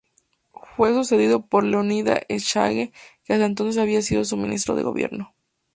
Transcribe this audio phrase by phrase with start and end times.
[0.75, 2.91] Fue sucedido por Leonidas Echagüe,
[3.23, 5.35] que hasta entonces había sido su ministro de gobierno.